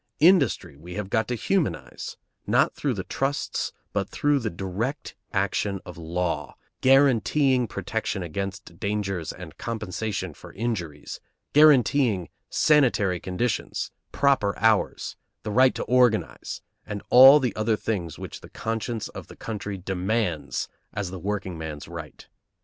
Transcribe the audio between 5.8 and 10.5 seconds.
of law guaranteeing protection against dangers and compensation